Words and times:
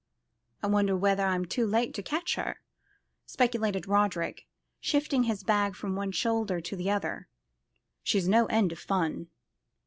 "I 0.63 0.65
wonder 0.65 0.97
whether 0.97 1.23
I'm 1.23 1.45
too 1.45 1.67
late 1.67 1.93
to 1.93 2.01
catch 2.01 2.33
her," 2.33 2.59
speculated 3.27 3.85
Roderick, 3.87 4.47
shifting 4.79 5.25
his 5.25 5.43
bag 5.43 5.75
from 5.75 5.95
one 5.95 6.11
shoulder 6.11 6.59
to 6.59 6.75
the 6.75 6.89
other; 6.89 7.27
"she's 8.01 8.27
no 8.27 8.47
end 8.47 8.71
of 8.71 8.79
fun." 8.79 9.27